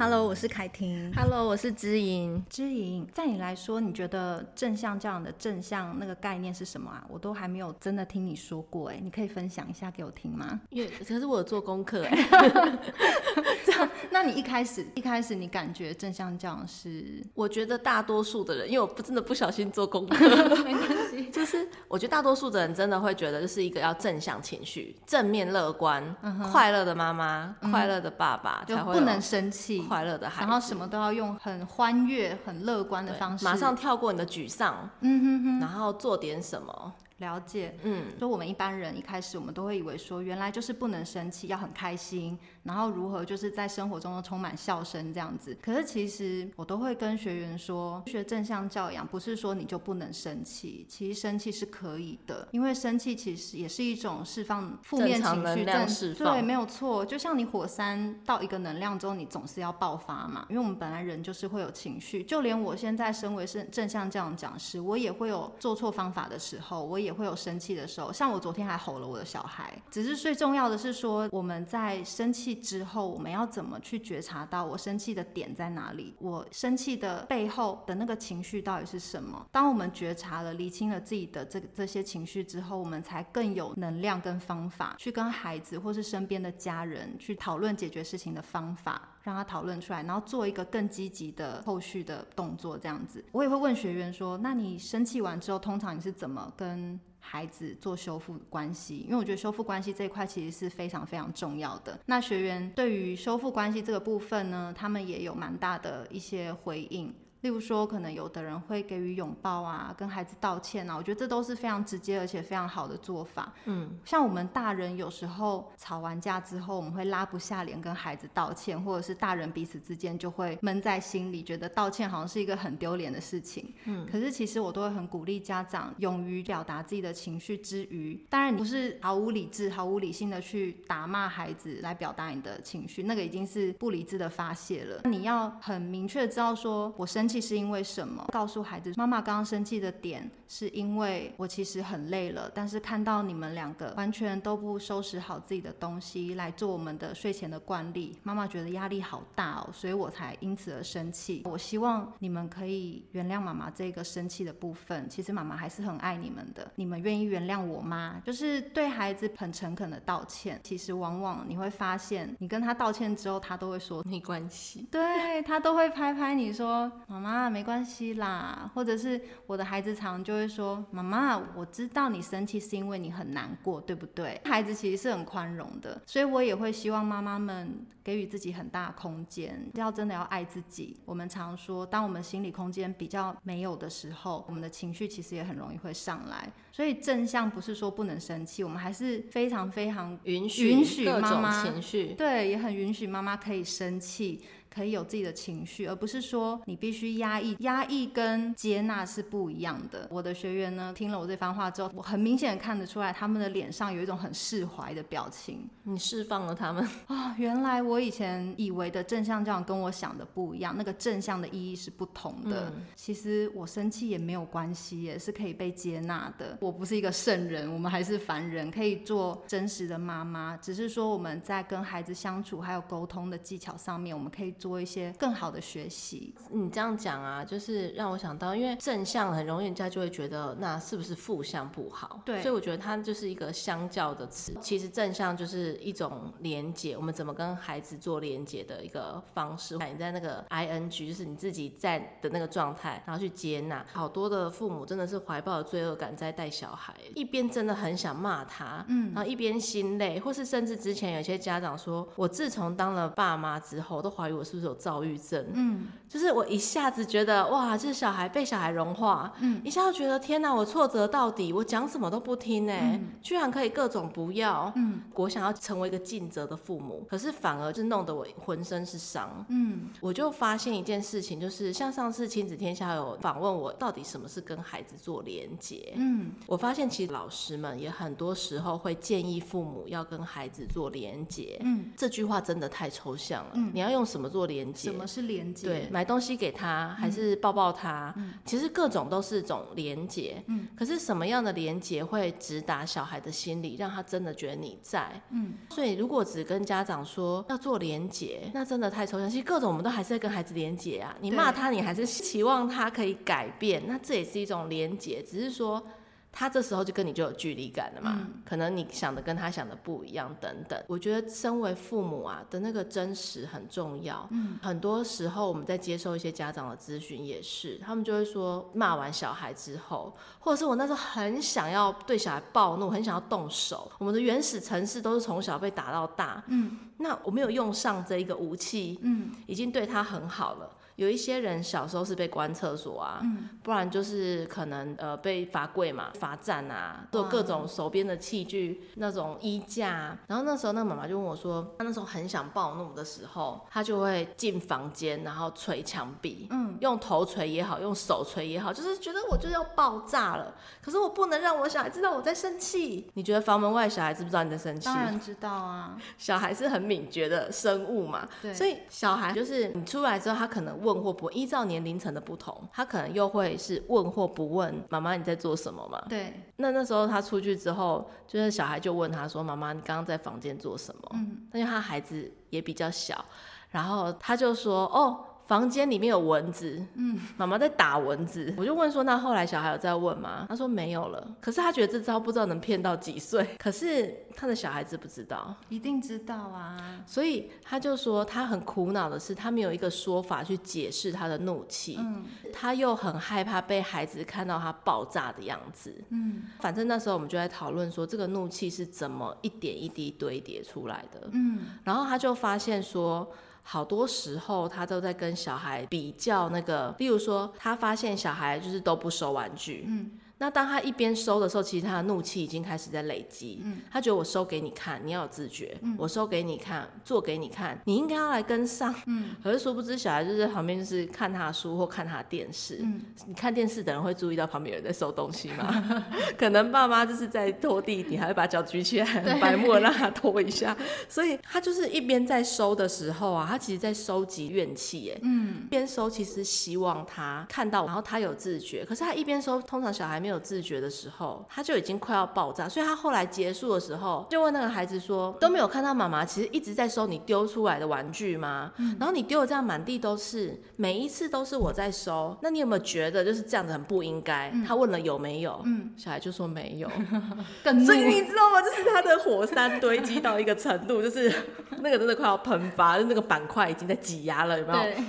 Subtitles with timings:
[0.00, 1.12] Hello，我是凯婷。
[1.14, 2.42] Hello，我是知莹。
[2.48, 7.04] 知莹，在你来说，你觉得正向教养的正向那个概念是什么啊？
[7.06, 10.58] 我都还没有真的听你说过，哎，你可以分享一下给我听吗？
[10.70, 12.16] 因为可是我有做功课，哎，
[13.62, 17.22] 这样，那你一开始一开始你感觉正向教养是？
[17.34, 20.16] 我觉得大多数的人，因为我不真的不小心做功课，
[20.64, 29.89] 没关系，就是我觉得大多数的人真的会觉得，就是一个要正向情绪、正面乐观、嗯、快乐的妈妈、嗯、快乐的爸爸才会不能生气。
[29.90, 36.92] 快乐的孩子，然后什么都要用很欢悦、很乐观的方式，马上跳过你的沮丧，嗯哼哼，然后做点什么。
[37.20, 45.56] 了解，嗯，所以我们一般人一开始我们都会以为说，原来就是不能生气，要很开心，然后如何就是在生活中都充满笑声这样子。
[45.62, 56.32] 可是其实我都会跟学员说，学正向教养不是说你就不能生气，其实生气是可以的，因为生气其实也是一种释放负面情绪，能量释放。
[56.32, 57.04] 对，没有错。
[57.04, 67.09] 就像你火山到一个能量之后，你总是要爆发嘛，因为我们本来人就是会有情绪，就连我现在身为是正向教养讲师，我也会有做错方法的时候，我也。
[67.10, 69.76] 也会有生气的时候，像我昨天还吼了我的小孩。
[69.90, 76.14] 只是最重要的是说，我们在生气之后，我们要怎么去觉察到我生气的点在哪里？
[76.20, 79.44] 我生气的背后的那个情绪到底是什么？
[79.50, 92.78] 当我们觉察了、厘清了自己的这这些情绪之后，我们才更有能量跟方法去跟孩子或是身边的家人去讨论解决事情的方法，让他讨论出来，然后做一个更积极的后续的动作。
[92.78, 101.96] 这样子，我也会问学员说：“那你生气完之后，通常你是怎么跟？”孩子做修复关系，因为我觉得修复关系这一块其实是非常非常重要的。
[102.06, 107.14] 那学员对于修复关系这个部分呢，他们也有蛮大的一些回应。
[107.40, 113.52] 例如说，可能有的人会给予拥抱啊，跟孩子道歉啊，我觉得这都是非常直接而且非常好的做法。
[113.64, 123.72] 嗯，像我们大人有时候吵完架之后，我们会拉不下脸跟孩子道歉，或者是大人彼此之间就会闷在心里，觉得道歉好像是一个很丢脸的事情。
[123.84, 135.00] 嗯，可是其实我都会很鼓励家长勇于表达自己的情绪之余，当然你不是毫无理智、毫无理性的去打骂孩子来表达你的情绪，那个已经是不理智的发泄了。
[135.04, 138.26] 你要很明确知道说，我生气是因为什么？
[138.32, 151.42] 告诉孩子，妈妈刚刚生气的点是因为我其实很累了，但是看到你们两个完全都不收拾好自己的东西来做我们的睡前的惯例，妈妈觉得压力好大哦，所以我才因此而生气。
[151.44, 156.68] 我希望你们可以原谅妈妈这个生气的部分，其实妈妈还是很爱你们的。
[156.74, 158.20] 你们愿意原谅我吗？
[158.24, 160.60] 就是对孩子很诚恳的道歉。
[160.64, 166.90] 其实往往你会发现，你跟他道歉之后，他都会说没关系，对，他都会拍拍你说。
[167.20, 180.96] 妈妈没关系啦，或者是我的孩子常就会说：“妈妈，我知道你生气是因为你很难过，对不对？”孩子其实是很宽容的，所以我也会希望妈妈们给予自己很大的空间，要真的要爱自己。
[181.04, 186.50] 我们常说，当我们心理空间比较没有的时候，我们的情绪其实也很容易会上来。
[186.72, 194.42] 所以正向不是说不能生气，我们还是非常非常允许允许妈妈情绪，对，也很允许妈妈可以生气。
[194.72, 197.56] 可以有自己的情绪，而不是说你必须压抑。
[197.60, 200.06] 压抑跟接纳是不一样的。
[200.10, 205.68] 我的学员呢，听了我这番话之后，我很明显看得出来，他们的脸上有一种很释怀的表情。
[205.82, 207.34] 你释放了他们 啊、哦！
[207.36, 212.70] 原来我以前以为的正向教养跟我想的不一样，那个正向的意义是不同的。
[212.70, 216.56] 嗯、其实我生气也没有关系，也是可以被接纳的。
[216.60, 220.56] 我不是一个圣人，我们还是凡人，可以做真实的妈妈。
[220.58, 224.54] 只是说我们在跟孩子相处还有沟通的技巧上面，我们可以。
[224.60, 226.34] 做一些更好的学习。
[226.50, 232.20] 你这样讲啊，就是让我想到，因为正向很容易人家就会觉得那是不是负向不好？
[232.26, 234.54] 对，所以我觉得它就是一个相较的词。
[234.60, 239.78] 其实正向就是一种连接，我们怎么跟孩子做连接的一个方式。
[239.78, 243.86] 你在那个 ing，就是你自己在的那个状态，然后去接纳。
[243.90, 254.44] 好多的父母真的是怀抱罪恶感在带小孩，一边真的很想骂他，嗯，然后一边心累，或是甚至之前有些家长说，我自从当了爸妈之后，都怀疑我。
[254.50, 255.46] 是不是有躁郁症？
[255.52, 275.92] 嗯，就是我一下子觉得哇，这小孩被小孩融化，嗯，一下子觉得天哪，我挫折到底，我讲什么都不听呢，嗯，居然可以各种不要，嗯，我想要成为一个尽责的父母，可是反而就弄得我浑身是伤，嗯，我就发现一件事情，就是像上次亲子天下有访问我，到底什么是跟孩子做连结？
[275.96, 284.39] 嗯，我发现其实老师们也很多时候会建议父母要跟孩子做连结，嗯，这句话真的太抽象了，嗯，你要用什么做？
[284.40, 284.90] 做连接？
[284.90, 285.66] 什么是连接？
[285.66, 288.12] 对，买东西给他，还是抱抱他？
[288.16, 290.42] 嗯，其实各种都是种连接。
[290.46, 295.20] 嗯，可是什么样的连接会直达小孩的心里，让他真的觉得你在？
[295.30, 299.28] 嗯，所以如果只跟家长说要做连接，那真的太抽象。
[299.28, 301.14] 其实各种我们都还是在跟孩子连接啊。
[301.20, 305.84] 你骂他，你还是期望他可以改变，那这也是一种连接，只是说。
[306.32, 310.80] 他这时候就跟你就有距离感了嘛，嗯、可能你想的跟他想的不一样等等。
[310.86, 314.26] 我觉得身为父母啊的那个真实很重要。
[314.30, 323.90] 嗯，很多时候我们在接受一些家长的咨询也是，他们就会说骂完小孩之后，或者是我那时候很想要对小孩暴怒，很想要动手。
[323.98, 326.42] 我们的原始城市都是从小被打到大。
[326.46, 330.70] 嗯，那我没有用上这一个武器，嗯，已经对他很好了。
[331.00, 340.14] 有一些人小时候是被关厕所啊，嗯、不然就是可能呃被罚跪嘛、罚站啊，做各种手边的器具，那种衣架。
[340.26, 350.54] 然后那时候那个妈妈就问我说，她那时候很想暴怒的时候，她就会进房间，然后捶墙壁，嗯，用头捶也好，用手捶也好，就是觉得我就要爆炸了。
[350.82, 353.10] 可是我不能让我小孩知道我在生气。
[353.14, 354.84] 你觉得房门外小孩知不知道你在生气？
[354.84, 360.89] 当然知道啊， 小孩是很敏觉的生物嘛，对，所以小孩就是你出来之后，他可能问。
[360.92, 364.74] 问或不依照年龄层的不同，他可能又会是问或不问。
[364.88, 366.02] 妈妈，你在做什么嘛？
[366.08, 366.32] 对。
[366.56, 371.46] 那那时候他出去之后，就是小孩就问他说：“妈妈，你刚刚在房间做什么？”嗯。
[371.54, 373.24] 因为他孩子也比较小，
[373.70, 380.46] 然后他就说：“哦。”房间里面有蚊子，嗯，妈妈在打蚊子，我就问说，那后来小孩有在问吗？
[380.48, 403.28] 他说没有了，可是他觉得这招不知道能骗到几岁， 可是他的小孩子不知道，一定知道啊，所以他就说他很苦恼的是，他没有一个说法去解释他的怒气，嗯，他又很害怕被孩子看到他爆炸的样子，嗯，反正那时候我们就在讨论说，这个怒气是怎么一点一滴堆叠出来的，嗯，然后他就发现说。
[403.62, 410.10] 好多时候，他都在跟小孩比较那个，例如说，他发现小孩就是都不收玩具，嗯。
[410.40, 413.60] 那当他一边收的时候，其实他的怒气已经开始在累积。
[413.62, 415.76] 嗯，他觉得我收给你看，你要有自觉。
[415.82, 418.94] 嗯，我收给你看，做给你看，你应该要来跟上。
[419.04, 422.78] 嗯，可是殊不知小孩就在旁边，就是看他的书或看他的电视。
[422.82, 426.02] 嗯，你看电视的人会注意到旁边有人在收东西吗？
[426.38, 430.74] 可能爸妈就是在拖地，你还会把脚举起来，很白目让他拖一下。
[431.06, 435.10] 所以他就是一边在收的时候啊，他其实在收集怨气。
[435.14, 438.86] 哎，嗯，一边收其实希望他看到，然后他有自觉。
[438.86, 440.29] 可是他一边收，通常小孩没有。
[440.30, 448.70] 没有自觉的时候，他就已经快要爆炸，所以他后来结束的时候，就问那个孩子说：“都没有看到妈妈其实一直在收你丢出来的玩具吗？
[448.76, 456.88] 嗯、然后你丢的这样满地都是，每一次都是我在收，那你有没有觉得就是这样子很不应该？”嗯、他问了有没有，嗯，小孩就说没有，
[457.84, 458.62] 所以你知道吗？
[458.62, 461.28] 就是他的火山堆积到一个程度，就是
[461.82, 465.02] 那个真的快要喷发，就那个板块已经在挤压了，有没有？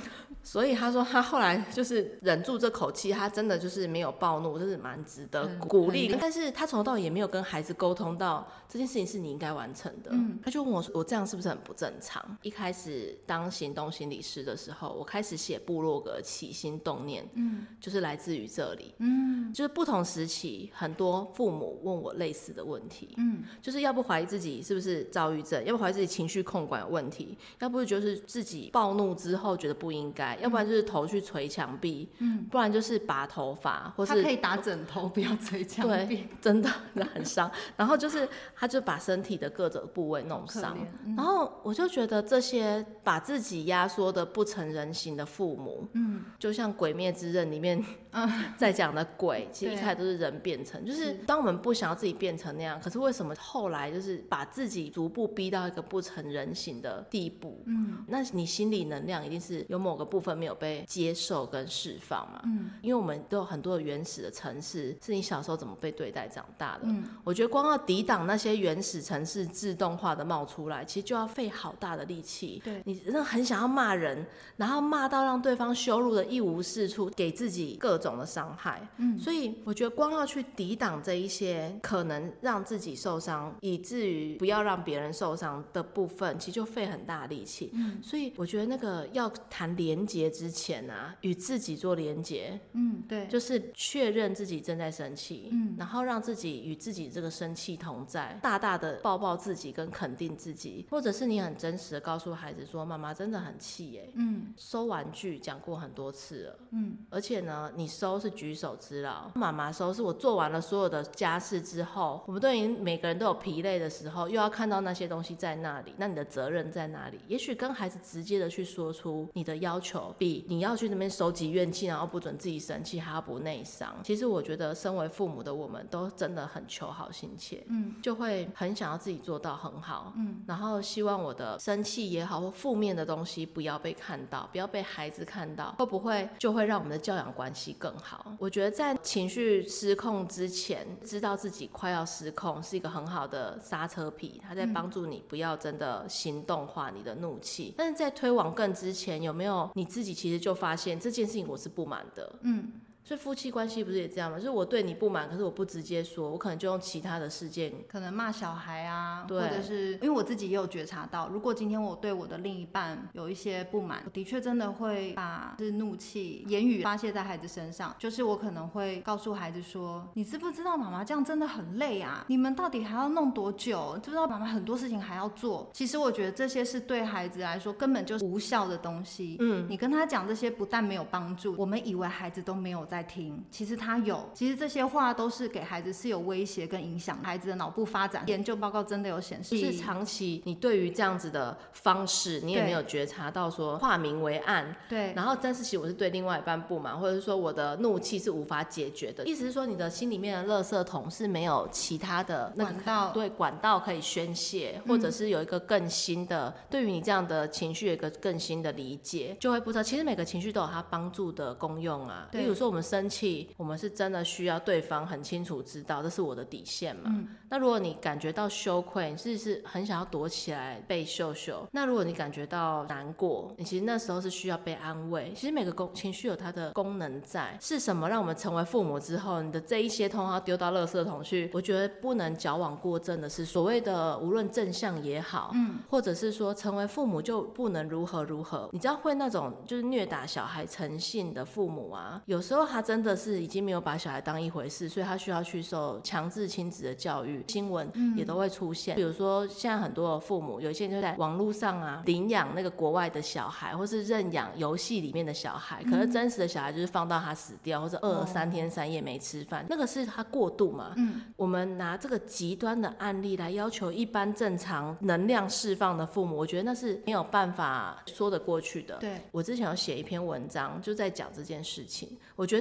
[0.43, 6.13] 所以他说他后来就是忍住这口气，他真的就是没有暴怒，就是蛮值得鼓励。
[6.19, 10.09] 但是他从头到尾也没有跟孩子沟通到这件事情是你应该完成的。
[10.11, 30.30] 嗯，他就问我说：“我这样是不是很不正常？”一开始当行动心理师的时候，我开始写部落格起心动念，嗯，就是来自于这里，嗯，就是不同时期很多父母问我类似的问题，嗯，就是要不怀疑自己是不是躁郁症，要不怀疑自己情绪控管有问题，要不就是自己暴怒之后觉得不应该。
[30.37, 36.69] 要不然就是头去捶墙壁，嗯，不然就是拔头发，或是他可以打枕头，不要捶墙壁，对，真的
[37.13, 37.49] 很伤。
[37.77, 47.83] 然后就是他就把身体的各种部位弄伤，嗯、然后我就觉得这些把自己压缩的不成人形的父母，嗯，就像《鬼灭之刃》里面
[48.57, 51.11] 在讲的鬼，嗯、其实一开始都是人变成，就是。
[51.25, 57.63] 当我们不想要自己变成那样，可是为什么后来就是把自己逐步逼到一个不成人形的地步？
[57.67, 62.41] 嗯，那你心理能量一定是有某个部分没有被接受跟释放嘛？
[62.45, 66.81] 嗯，因为我们都有很多的原始的城市，是你小时候怎么被对待长大的。
[66.83, 72.61] 嗯，我觉得光要抵挡那些原始城市自动化的冒出来，其实就要费好大的力气。
[72.63, 74.25] 对，你真的很想要骂人，
[74.57, 78.87] 然后骂到让对方羞辱的一无是处，给自己各种的伤害。
[78.97, 87.71] 嗯，所以我觉得光要去抵挡这一些可能让自己受伤，以至于不要让别人受伤的部分，其实就费很大的力气。
[87.73, 92.59] 嗯，所以我觉得那个要谈连结之前啊，与自己做连结。
[92.73, 117.19] 嗯，对，就是确认自己正在生气，嗯，然后让自己与自己这个生气同在，大大的抱抱自己跟肯定自己，或者是你很真实的告诉孩子说，妈妈真的很气耶，嗯，收玩具讲过很多次了，嗯，而且呢，你收是举手之劳，妈妈收是我做完了所有的家事之后，我们都已经每个人都有疲累的时候，又要看到那些东西在那里，那你的责任在哪里？
[117.27, 123.93] 也许跟孩子直接的去说出你的要求，比你要去那边收集怨气，然后不准自己生气还要不内伤。
[124.03, 138.33] 其实我觉得，身为父母的我们都真的很求好心切，嗯，就会很想要自己做到很好，嗯，然后希望我的生气也好或负面的东西不要被看到，不要被孩子看到，会不会就会让我们的教养关系更好？
[138.39, 147.73] 我觉得在情绪失控之前，知道自己快要失控是一个很好的刹车皮，它在帮助你不要真的行动化你的怒气。
[147.77, 152.39] 但是在推往更之前，有没有你自己其实就发现这件事情我是不满的？
[152.43, 152.71] 嗯。
[153.03, 154.37] 所以夫妻关系不是也这样吗？
[154.37, 172.23] 就是我对你不满，可是我不直接说，我可能就用其他的事件，可能骂小孩啊，或者是因为我自己也有觉察到，如果今天我对我的另一半有一些不满，我的确真的会把是怒气言语发泄在孩子身上，就是我可能会告诉孩子说，你知不知道妈妈这样真的很累啊？
[172.27, 173.93] 你们到底还要弄多久？
[173.95, 175.69] 知不知道妈妈很多事情还要做？
[175.73, 179.37] 其实我觉得这些是对孩子来说根本就是无效的东西。
[179.39, 184.29] 嗯，你跟他讲这些不但没有帮助，我们以为孩子都没有在听，其实他有。
[184.33, 188.21] 其实这些话都是给孩子是有威胁跟影响孩子的脑部发展。
[188.27, 194.75] 研究报告真的有显示，就是长期你对于这样子的方式，你也没有觉察到说化名为暗。
[194.89, 195.13] 对。
[195.13, 199.25] 然后，但是其实我是对另外一半不满，或者是说我的怒气是无法解决的。
[199.25, 209.83] 意思是说，你的心里面的垃圾桶是没有其他的那个管道，对，管道可以宣泄，或者是有一个更新的，嗯、对于你这样的情绪有一个更新的理解，就会不知道。
[209.83, 212.27] 其实每个情绪都有它帮助的功用啊。
[212.29, 212.41] 对。
[212.41, 217.03] 例如说我们生气，我们是真的需要对方很清楚知道这是我的底线嘛。
[217.07, 217.27] 嗯。
[217.49, 221.67] 那如果你感觉到羞愧，你是是很想要躲起来被秀秀。
[221.71, 225.33] 那如果你感觉到难过，你其实那时候是需要被安慰。
[225.35, 231.49] 其实每个功情绪有它的功能在，是什么让我们成为父母之后，你的这一些通通丢到垃圾桶去？
[231.53, 238.69] 我觉得不能矫枉过正的是所谓的无论正向也好，嗯，或者是说成为父母就不能如何如何。
[238.71, 247.43] 你知道会那种就是虐打小孩成性的父母啊，有时候他真的是已经没有把小孩当一回事，所以他需要去受强制亲子的教育。
[247.47, 260.93] 新闻也都会出现，比如说现在很多的父母，有一些就在网络上啊领养那个国外的小孩，或是认养游戏里面的小孩，可是真实的小孩就是放到他死掉，或者饿了三天三夜没吃饭，那个是他过度嘛。
[260.97, 268.97] 嗯，我们拿这个极端的案例来要求一般正常能量释放的父母，我觉得那是没有办法说得过去的。
[268.97, 272.17] 对，我之前有写一篇文章，就在讲这件事情。
[272.35, 272.60] 我觉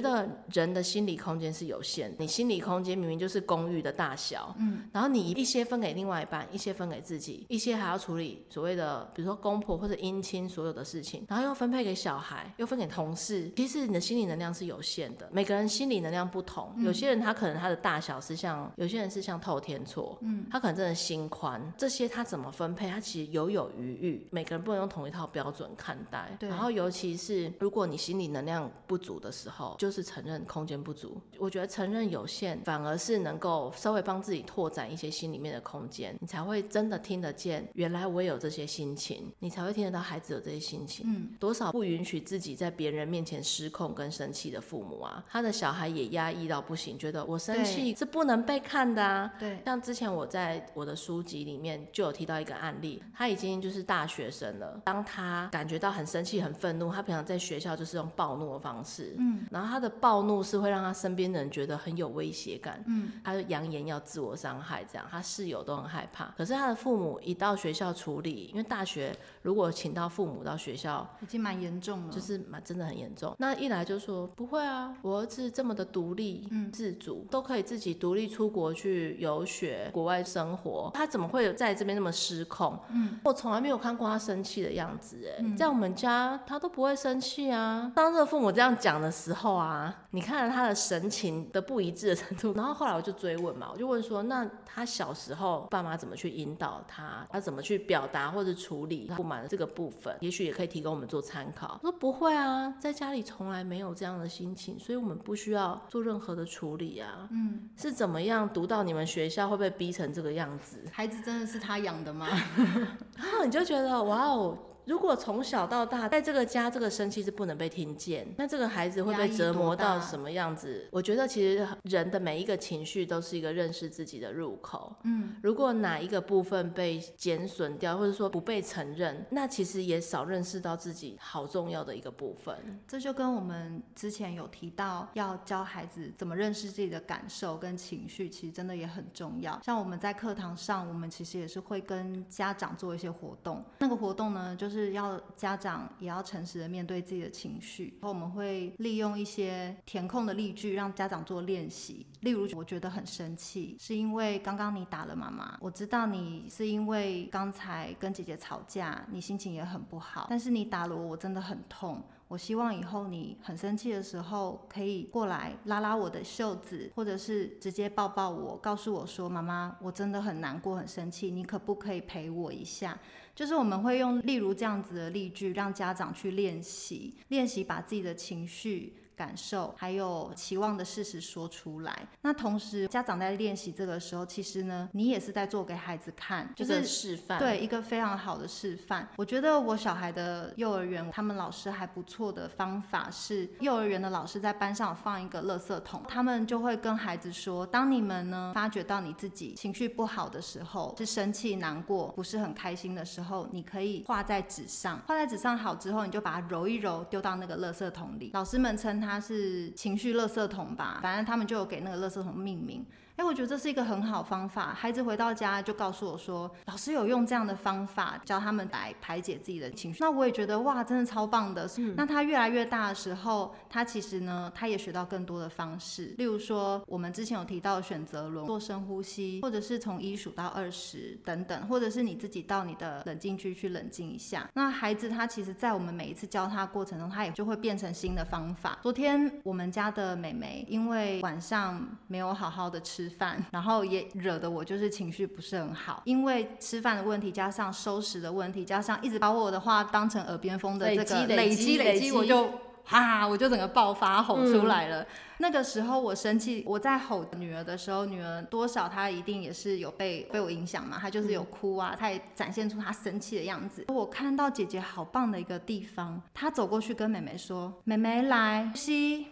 [0.51, 4.89] 人的心理空间是有限的，你心理空间明明就是公寓的大小，嗯。
[4.91, 13.51] 然后你一些分给另外一半，一些分给自己，一些还要处理所谓的，比如说公婆或者姻亲所有的事情，然后又分配给小孩，又分给同事。
[13.55, 16.73] 其实你的心理能量是有限的，每个人心理能量不同。
[16.79, 21.61] 有些人他可能他的大小是像，有些人是像透天错，嗯，他可能真的心宽。
[21.77, 24.27] 这些他怎么分配，他其实犹有余裕。
[24.31, 26.29] 每个人不能用同一套标准看待。
[26.39, 26.49] 对。
[26.49, 31.21] 然后尤其是如果你心理能量不足的时候，就是承认空间不足。
[31.37, 37.67] 我觉得承认有限，反而是能够稍微帮自己拓展一些心里面的空间，你才会真的听得见。
[37.73, 41.05] 原来我也有这些心情，你才会听得到孩子有这些心情。
[41.07, 49.33] 嗯，多少不允许自己在别人面前失控跟生气的父母啊，他的小孩也压抑到不行，觉得我生气是不能被看的啊。
[49.39, 64.85] 对，像之前我在我的书籍里面就有提到一个案例，他已经就是大学生了，当他感觉到很生气、很愤怒，他平常在学校就是用暴怒的方式，嗯，然后他的暴怒是会让他身边的人觉得很有威胁感，嗯，他就扬言要自我伤害。
[64.91, 66.33] 这样，他室友都很害怕。
[66.37, 73.35] 可是他的父母一到学校处理，因为大学如果请到父母到学校，已经蛮严重了，就是蛮真的很严重。
[73.39, 82.77] 那一来就说不会啊，我儿子这么的独立、嗯、自主，都可以自己独立出国去游学、国外生活，他怎么会在这边那么失控？
[82.89, 87.91] 嗯，我从来没有看过他生气的样子，哎、嗯，在我们家他都不会生气啊。
[87.95, 89.70] 当这个父母这样讲的时候啊，
[90.11, 94.49] 你看了他的神情的不一致的程度， 然后后来我就追问嘛，我就问说那。
[94.73, 97.27] 他小时候爸妈怎么去引导他？
[97.29, 100.15] 他怎么去表达或者处理他不满的这个部分？
[100.21, 101.77] 也许也可以提供我们做参考。
[101.81, 107.27] 说不会啊，在家里从来没有这样的心情，所以我们不需要做任何的处理啊。
[107.31, 110.81] 嗯，是怎么样读到你们学校会被逼成这个样子？
[110.89, 112.29] 孩子真的是他养的吗？
[113.17, 114.57] 然后你就觉得哇哦。
[114.85, 120.87] 如果从小到大在这个家，这个生气是不能被听见，那这个孩子会被折磨到什么样子？
[120.91, 124.95] 我觉得其实人的每一个情绪都是一个认识自己的入口。
[125.03, 132.55] 嗯，如果哪一个部分被减损掉，或者说不被承认，那其实也少认识到自己好重要的一个部分。
[132.87, 139.59] 这就跟我们之前有提到要教孩子怎么认识自己的感受跟情绪，其实真的也很重要。
[139.63, 143.63] 像我们在课堂上，我们其实也是会跟家长做一些活动。
[143.79, 147.97] 那个活动呢，就是是要家长也要诚实的面对自己的情绪。
[148.01, 152.05] 然后我们会利用一些填空的例句，让家长做练习。
[152.21, 155.57] 例如，我觉得很生气，是因为刚刚你打了妈妈。
[155.59, 160.27] 我知道你是因为刚才跟姐姐吵架，你心情也很不好。
[160.29, 162.01] 但是你打了我，我真的很痛。
[162.27, 172.97] 我希望以后你很生气的时候，可以过来拉拉我的袖子，或者是直接抱抱我，告诉我说：“妈妈，我真的很难过、很生气，你可不可以陪我一下？”
[173.41, 178.93] 就是我们会用例如这样子的例句，让家长去练习，练习把自己的情绪。
[179.21, 181.95] 感受还有期望的事实说出来。
[182.23, 187.37] 那同时，家长在练习这个时候，其实呢，你也是在做给孩子看，就是示范。
[187.37, 189.07] 对，一个非常好的示范。
[189.17, 208.31] 我觉得我小孩的幼儿园，他们老师还不错的方法是，幼儿园的老师在班上放一个垃圾桶，他们就会跟孩子说，当你们呢发觉到你自己情绪不好的时候，是生气、难过、不是很开心的时候，你可以画在纸上，画在纸上好之后，你就把它揉一揉，丢到那个垃圾桶里。
[208.33, 209.10] 老师们称它。
[209.11, 212.85] 他是情绪垃圾桶吧，反正他们就有给那个垃圾桶命名。
[213.21, 214.73] 哎，我觉得这是一个很好方法。
[214.73, 219.99] 孩子回到家就告诉我说，老师有用这样的方法教他们来排解自己的情绪。
[220.01, 221.69] 那我也觉得哇，真的超棒的。
[221.77, 221.93] 嗯。
[221.95, 226.15] 那他越来越大的时候，他其实呢，他也学到更多的方式。
[226.17, 234.49] 例如说，我们之前有提到选择轮，做深呼吸，或者是从一数到二十等等，或者是你自己到你的冷静区去冷静一下。
[234.55, 238.79] 那孩子他其实，在我们每一次教他过程中，他也就会变成新的方法。
[238.81, 243.10] 昨天我们家的美眉因为晚上没有好好的吃。
[243.11, 252.49] 吃饭，然后也惹得我就是情绪不是很好，因为吃饭的问题，加上收拾的问题，加上一直把我的话当成耳边风的这个累积累积，我就
[252.87, 255.01] 啊，我就整个爆发吼出来了。
[255.01, 263.85] 嗯、那个时候我生气，我在吼女儿的时候，女儿多少她一定也是有被被我影响嘛，她就是有哭啊，她也展现出她生气的样子。
[263.89, 269.27] 我看到姐姐好棒的一个地方，她走过去跟妹妹说：“妹妹来吸，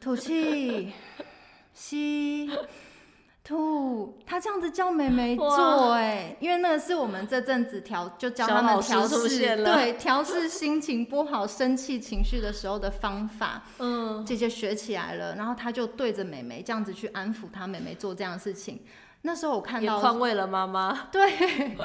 [0.00, 0.92] 吐气。”
[1.78, 2.50] 吸
[3.44, 13.62] 吐，他这样子叫妹妹做哎、欸，因为那个是我们这阵子调，就教他们调试，对，调试心情不好、生气情绪的时候的方法。
[13.78, 18.80] 嗯，姐姐学起来了，然后他就对着妹妹这样子去安抚她，妹妹做这样的事情。
[19.22, 21.06] 那时候我看到，宽慰了妈妈。
[21.10, 21.76] 对，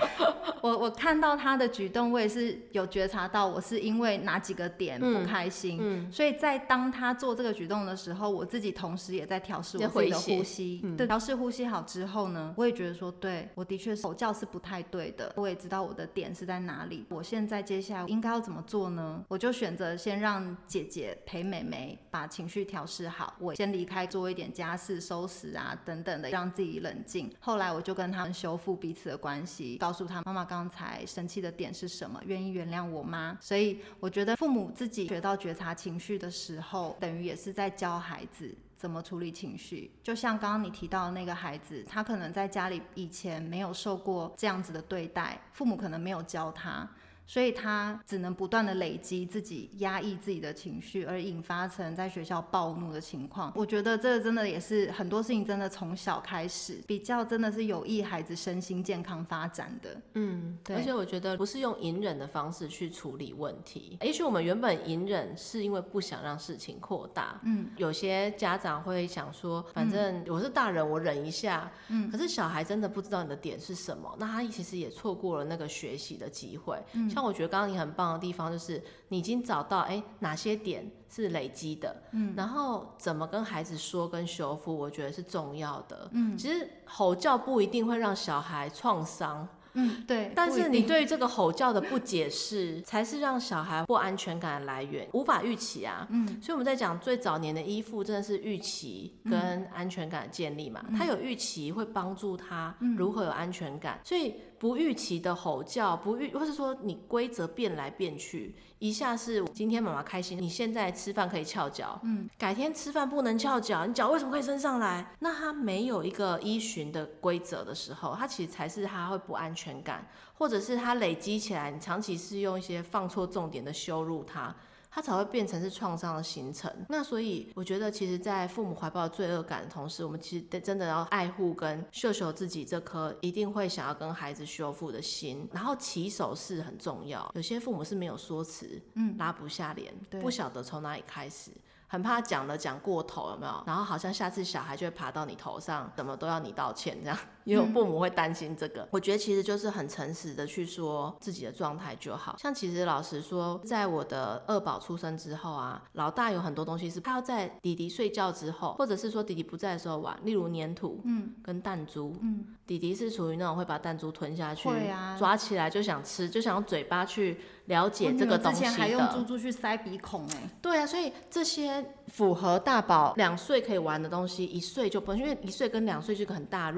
[0.61, 5.79] 我我看到他的举动，我也是有觉察到，我是因为哪几个点不开心。
[5.81, 10.79] 嗯，嗯，所以在当他做这个举动的时候，我自己同时也在调试我自己的呼吸。
[10.83, 15.33] 嗯、对，调试呼吸好之后呢，我也觉得说，对，我的确是吼叫是不太对的。
[15.35, 17.05] 我也知道我的点是在哪里。
[17.09, 19.23] 我现在接下来应该要怎么做呢？
[19.27, 27.22] 我就选择先让姐姐陪妹妹把情绪调试好，我先离开做一点家事、收拾啊等等的，让自己冷静。
[27.39, 33.37] 后来我就跟他们修复彼此的关系，告诉他妈妈刚才生气的点是什么，愿意原谅我吗？
[33.41, 39.91] 所以我觉得父母自己学到觉察情绪的时候，等于也是在教孩子怎么处理情绪。
[40.01, 46.89] 就像刚刚你提到的那个孩子，他可能在家里以前没有受过这样子的对待，父母可能没有教他。
[47.25, 53.51] 所以他只能不断的累积自己压抑自己的情绪，而引发成在学校暴怒的情况。
[53.55, 60.01] 我觉得这个真的也是很多事情真的从小开始比较真的是有益孩子身心健康发展的。
[60.13, 60.75] 嗯，对。
[60.75, 63.97] 而且我觉得不是用隐忍的方式去处理问题。
[64.01, 67.39] 也许我们原本隐忍是因为不想让事情扩大。
[67.43, 67.69] 嗯。
[67.77, 71.71] 有些家长会想说，反正我是大人，我忍一下。
[71.87, 72.11] 嗯。
[72.11, 76.77] 可是小孩真的不知道你的点是什么，那他其实也错过了那个学习的机会。
[76.93, 77.09] 嗯。
[77.13, 89.47] 像我觉得刚刚你很棒的地方，就是你已经找到哎、欸、哪些点是累积的，嗯，然后怎么跟孩子说跟修复，我觉得是重要的，嗯，其实吼叫不一定会让小孩创伤。
[89.75, 90.31] 嗯，对。
[90.35, 96.05] 但是你对于这个吼叫的不解释，才是让小孩不安全感的来源，无法预期啊。
[96.11, 96.39] 嗯。
[96.39, 100.83] 所以我们在讲最早年的依附，真的是预期跟安全感的建立嘛。
[100.95, 104.35] 他有预期会帮助他如何有安全感，所以。
[104.63, 115.13] 不预期的吼叫，不预，或是说你规则变来变去，一下是今天妈妈开心，你现在吃饭可以翘脚，嗯，改天吃饭不能翘脚，你脚为什么可以伸上来？
[115.19, 124.55] 那他没有一个依循的规则的时候，他其实才是他会不安全感，或者是他累积起来，你长期是用一些放错重点的羞辱他。
[124.95, 126.71] 它才会变成是创伤的形成。
[126.87, 135.49] 那所以我觉得，其实，在父母怀抱罪恶感的同时，我们其实得真的要爱护跟秀秀自己这颗一定会想要跟孩子修复的心。
[135.51, 141.49] 然后起手式很重要，有些父母是没有说辞，嗯，拉不下脸，不晓得从哪里开始。
[141.87, 143.63] 很怕讲了讲过头，有没有？
[143.67, 147.17] 然后好像下次小孩就会爬到你头上，怎么都要你道歉这样。
[147.45, 148.83] 也有父母会担心这个。
[148.83, 152.35] 嗯，我觉得其实就是很诚实的去说自己的状态就好。
[152.39, 168.67] 像其实老实说，在我的二宝出生之后啊，老大有很多东西是他要在弟弟睡觉之后，或者是说弟弟不在的时候玩，例如粘土，嗯，跟弹珠，嗯，弟弟是属于那种会把弹珠吞下去，会啊，抓起来就想吃，就想用嘴巴去了解这个东西的。
[168.69, 170.49] 之前还用珠珠去塞鼻孔哎。
[170.61, 176.77] 对啊，所以这些符合大宝两岁可以玩的东西，一岁就不能，因为一岁跟两岁是一个很大的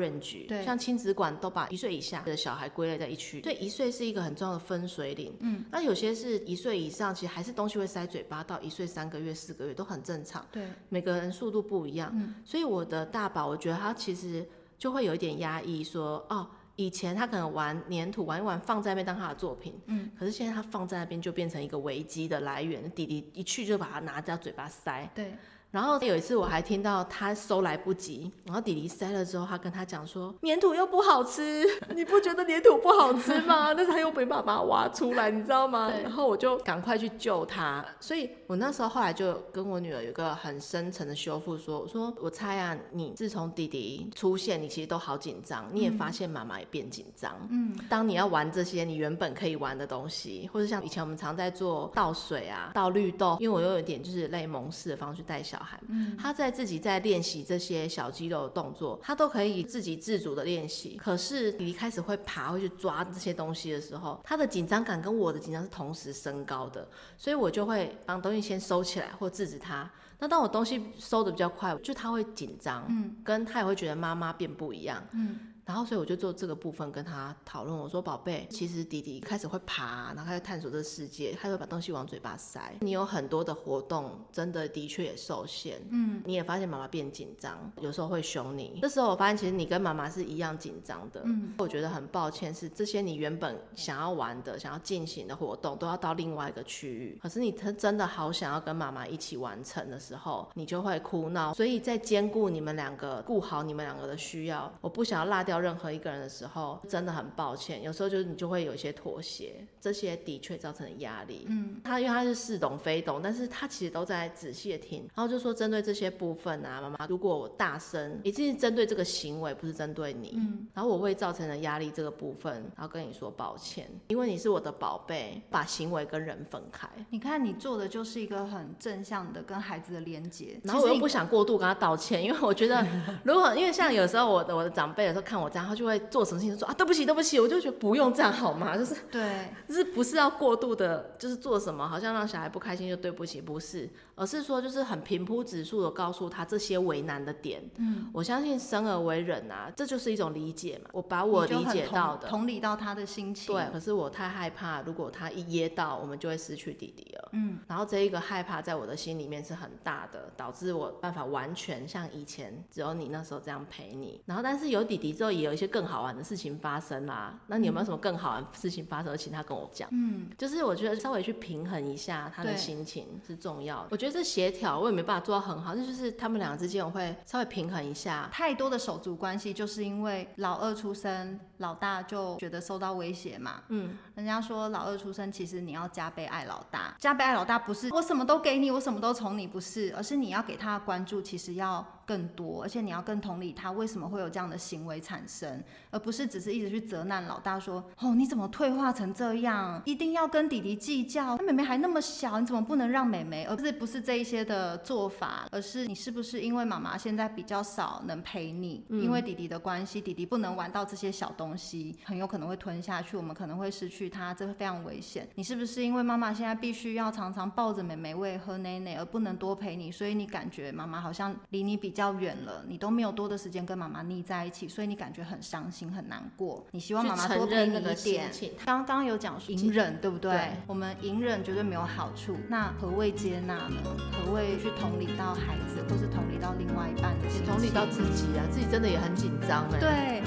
[0.63, 5.35] 像亲子馆都把一岁以下的小孩归类在一区，对，一岁是一个很重要的分水岭。
[5.39, 10.45] 嗯，那有些是一岁以上，其实还是东西会塞嘴巴，到一岁三个月、四个月都很正常。
[10.51, 12.11] 对，每个人速度不一样。
[12.13, 19.79] 嗯，所以我的大宝，我觉得他其实就会有一点压抑，说哦，以前他可能玩粘土玩一玩，放在那边当他的作品。
[19.87, 25.09] 嗯，可是现在他放在那边就变成一个危机的来源，弟弟一去就把他拿到嘴巴塞。
[25.15, 25.33] 对。
[25.75, 35.91] 然后有一次我还听到他收来不及，然后弟弟塞了之后，他跟他讲说：“粘土又不好吃， 你不觉得粘土不好吃吗？” 但是他又被爸爸挖出来，你知道吗？
[36.01, 37.85] 然后我就赶快去救他。
[37.99, 47.35] 所以我那时候后来就跟我女儿有一个很深层的修复，说：“我说我猜啊，你自从弟弟出现，你其实都好紧张，你也发现妈妈也变紧张。
[47.51, 60.95] 嗯，当你要玩这些你原本可以玩的东西，或者像以前我们常在做倒水啊、倒绿豆，因为我又有一点就是类蒙氏的方式带小孩。”嗯，他在自己在练习这些小肌肉的动作，他都可以自己自主的练习。
[60.95, 69.91] 可是你一开始会爬，会去抓这些东西的时候，他的紧张感跟我的紧张是同时升高的，所以我就会帮东西先收起来或制止他。
[70.19, 75.51] 那当我东西收的比较快，就他会紧张，嗯，跟他也会觉得妈妈变不一样，嗯。
[75.65, 77.75] 然后，所以我就做这个部分跟他讨论。
[77.75, 82.75] 我说：“宝贝，其实弟弟开始会爬，然后开始探索这个世界，他会把东西往嘴巴塞。
[82.81, 85.81] 你有很多的活动，真的的确也受限。
[85.89, 88.77] 嗯，你也发现妈妈变紧张，有时候会凶你。
[88.79, 91.21] 这时候我发现，其实你跟妈妈是一样紧张的。
[91.25, 97.17] 嗯，我觉得很抱歉，是这些你原本想要玩的、想要进行的活动，都要到另外一个区域。
[97.23, 101.55] 可是你他真的好想要跟妈妈一起完成的时候，你就会哭闹。
[101.55, 107.81] 所以在兼顾你们两个、顾好你们两个的需要，我不想要落掉。”任何一个人的时候，真的很抱歉。
[107.83, 111.45] 有时候就是你就会有一些妥协，这些的确造成了压力。
[111.47, 115.07] 嗯，他因为他是似懂非懂，但是他其实都在仔细的听。
[115.15, 120.33] 然后就说针对这些部分啊，妈妈，如果我大声，一定是针对这个行为，不是针对你。
[120.35, 126.87] 嗯，然后我会造成的压力这个部分，然后跟你说抱歉，因为你是我的宝贝，把行为跟人分开。
[127.09, 130.59] 你看你做的就是一个很正向的跟孩子的连接。
[130.63, 132.85] 然后我又不想过度跟他道歉，因为我觉得
[133.23, 135.44] 如果因为像有时候我的我的长辈有时候看我。
[135.53, 138.75] 然后就会做什么事情说啊，对不起对不起，我就觉得不用这样好吗？
[138.77, 147.61] 就是对， 就是不是要过度的，就是做什么好像让小孩不开心就对不起，不是，而是说就是很平铺直述的告诉他这些为难的点。
[147.77, 150.89] 嗯，我相信生而为人啊，这就是一种理解嘛。
[150.93, 153.53] 我把我理解到的同，同理到他的心情。
[153.53, 157.29] 对，可是我太害怕，如果他一噎到，我们就会失去弟弟了。
[157.33, 164.21] 嗯，然后这一个害怕在我的心里面是很大的，导致我办法完全像以前只有你那时候这样陪你。
[164.25, 165.34] 然后但是有弟弟之后。
[165.35, 169.15] 也有一些更好玩的事情发生啦，那你有没有什么更好玩的事情发生？
[169.17, 169.87] 请他跟我讲。
[169.91, 173.87] 嗯，就是我觉得稍微去平衡一下他的心情是重要的。
[173.91, 178.29] 我觉得这协调我也没办法做到很好，这就是他们两个之间我会稍微平衡一下。
[178.31, 183.63] 太多的手足关系，就是因为老二出生，老大就觉得受到威胁嘛。
[183.69, 191.85] 嗯，人家说老二出生，其实你要加倍爱老大，加倍爱老大不是我什么都给你，我什么都宠你，不是，而是你要给他的关注，其实要。
[192.05, 203.45] 更多，而且你要更同理他为什么会有这样的行为产生，而不是只是一直去责难老大说，哦，你怎么退化成这样，一定要跟弟弟计较，他妹妹还那么小，你怎么不能让妹妹？
[203.45, 215.27] 而不是不是这一些的做法，而是你是不是因为妈妈现在比较少能陪你，嗯、因为弟弟的关系，弟弟不能玩到这些小东西，很有可能会吞下去，我们可能会失去他，这会非常危险。
[215.35, 226.63] 你是不是因为妈妈现在必须要常常抱着妹妹喂喝奶奶，而不能多陪你，所以你感觉妈妈好像离你比较远了，你都没有多的时间跟妈妈腻在一起，所以你感觉很伤心很难过。
[226.71, 228.29] 你希望妈妈多陪你一点。
[228.65, 230.31] 刚刚有讲隐忍，对不对？
[230.31, 232.35] 对，我们隐忍绝对没有好处。
[232.47, 233.77] 那何谓接纳呢？
[234.11, 237.45] 何谓去同理到孩子，或是同理到另外一半的心情？
[237.45, 239.79] 同理到自己啊，自己真的也很紧张哎。
[239.79, 240.23] 对。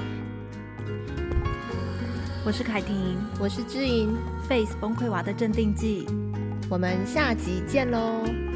[2.47, 4.17] 我是凯婷，我是知莹
[4.49, 6.07] ，Face 崩溃娃的镇定剂。
[6.71, 8.48] 我们下集见喽。